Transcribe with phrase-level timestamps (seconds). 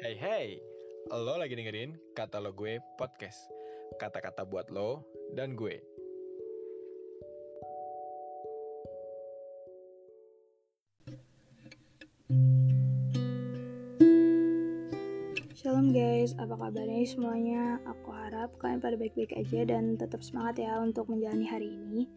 [0.00, 0.46] Hey hey,
[1.12, 3.36] lo lagi dengerin kata lo gue podcast.
[4.00, 5.04] Kata-kata buat lo
[5.36, 5.76] dan gue.
[15.52, 17.76] Shalom guys, apa kabarnya semuanya?
[17.84, 22.08] Aku harap kalian pada baik-baik aja dan tetap semangat ya untuk menjalani hari ini.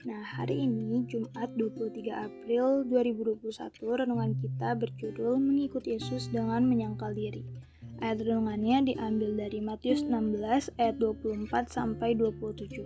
[0.00, 3.44] Nah, hari ini Jumat 23 April 2021
[3.84, 7.44] renungan kita berjudul Mengikut Yesus dengan Menyangkal Diri.
[8.00, 12.80] Ayat renungannya diambil dari Matius 16 ayat 24 sampai 27.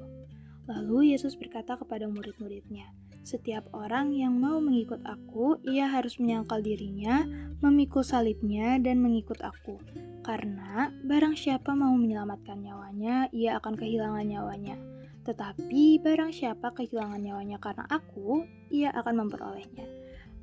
[0.67, 2.91] Lalu Yesus berkata kepada murid-muridnya,
[3.23, 7.23] setiap orang yang mau mengikut aku, ia harus menyangkal dirinya,
[7.63, 9.79] memikul salibnya, dan mengikut aku.
[10.27, 14.94] Karena barang siapa mau menyelamatkan nyawanya, ia akan kehilangan nyawanya.
[15.25, 19.89] Tetapi barang siapa kehilangan nyawanya karena aku, ia akan memperolehnya.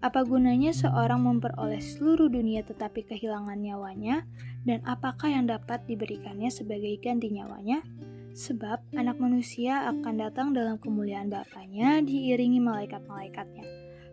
[0.01, 4.25] Apa gunanya seorang memperoleh seluruh dunia tetapi kehilangan nyawanya,
[4.65, 7.85] dan apakah yang dapat diberikannya sebagai ganti nyawanya?
[8.33, 13.65] Sebab anak manusia akan datang dalam kemuliaan Bapaknya diiringi malaikat-malaikatnya.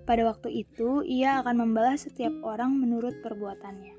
[0.05, 3.98] Pada waktu itu ia akan membalas setiap orang menurut perbuatannya.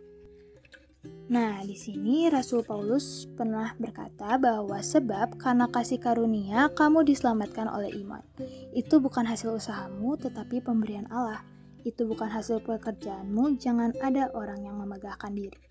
[1.29, 7.93] Nah, di sini Rasul Paulus pernah berkata bahwa sebab karena kasih karunia kamu diselamatkan oleh
[8.01, 8.25] iman.
[8.73, 11.45] Itu bukan hasil usahamu tetapi pemberian Allah.
[11.85, 15.61] Itu bukan hasil pekerjaanmu, jangan ada orang yang memegahkan diri.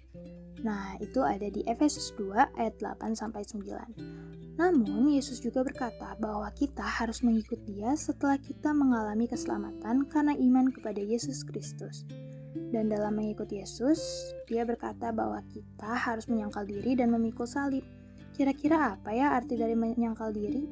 [0.62, 4.58] Nah, itu ada di Efesus 2 ayat 8 sampai 9.
[4.58, 10.70] Namun, Yesus juga berkata bahwa kita harus mengikut Dia setelah kita mengalami keselamatan karena iman
[10.70, 12.06] kepada Yesus Kristus.
[12.74, 17.84] Dan dalam mengikut Yesus, Dia berkata bahwa kita harus menyangkal diri dan memikul salib.
[18.32, 20.64] Kira-kira apa ya arti dari menyangkal diri?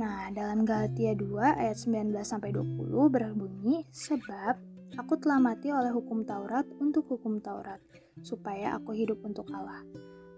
[0.00, 4.56] Nah, dalam Galatia 2 ayat 19 sampai 20 berbunyi, sebab
[4.96, 7.84] aku telah mati oleh hukum Taurat untuk hukum Taurat,
[8.24, 9.84] supaya aku hidup untuk Allah.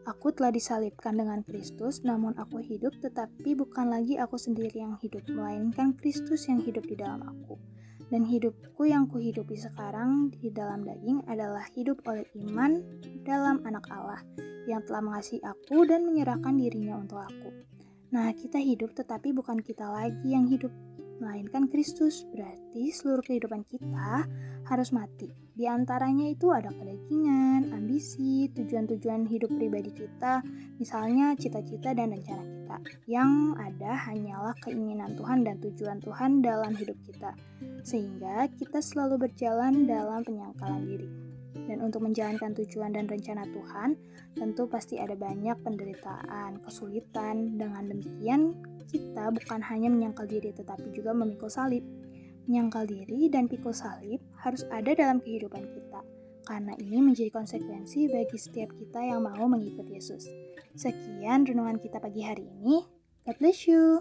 [0.08, 5.22] Aku telah disalibkan dengan Kristus, namun aku hidup, tetapi bukan lagi aku sendiri yang hidup,
[5.30, 7.77] melainkan Kristus yang hidup di dalam aku.
[8.08, 12.80] Dan hidupku yang kuhidupi sekarang di dalam daging adalah hidup oleh iman
[13.20, 14.24] dalam anak Allah,
[14.64, 17.52] yang telah mengasihi aku dan menyerahkan dirinya untuk aku.
[18.08, 20.72] Nah, kita hidup tetapi bukan kita lagi yang hidup,
[21.18, 22.26] melainkan Kristus.
[22.30, 24.26] Berarti seluruh kehidupan kita
[24.66, 25.30] harus mati.
[25.58, 30.38] Di antaranya itu ada kedagingan, ambisi, tujuan-tujuan hidup pribadi kita,
[30.78, 32.76] misalnya cita-cita dan rencana kita.
[33.10, 37.34] Yang ada hanyalah keinginan Tuhan dan tujuan Tuhan dalam hidup kita.
[37.82, 41.10] Sehingga kita selalu berjalan dalam penyangkalan diri.
[41.66, 43.98] Dan untuk menjalankan tujuan dan rencana Tuhan,
[44.38, 47.58] tentu pasti ada banyak penderitaan, kesulitan.
[47.58, 48.54] Dengan demikian,
[48.88, 51.84] kita bukan hanya menyangkal diri tetapi juga memikul salib.
[52.48, 56.00] Menyangkal diri dan pikul salib harus ada dalam kehidupan kita,
[56.48, 60.24] karena ini menjadi konsekuensi bagi setiap kita yang mau mengikuti Yesus.
[60.72, 62.88] Sekian renungan kita pagi hari ini.
[63.28, 64.00] God bless you.